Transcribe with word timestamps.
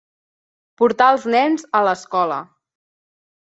Portar 0.81 1.09
els 1.17 1.27
nens 1.35 1.67
a 1.81 1.83
l'escola. 1.89 2.41